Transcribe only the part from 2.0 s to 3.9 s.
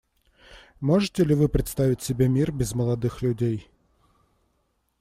себе мир без молодых людей?